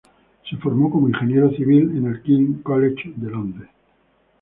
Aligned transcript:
Se 0.49 0.57
formó 0.57 0.89
como 0.89 1.09
ingeniero 1.09 1.51
civil 1.51 1.95
en 1.95 2.07
el 2.07 2.23
King's 2.23 2.63
College 2.63 3.13
de 3.17 3.29
Londres. 3.29 3.69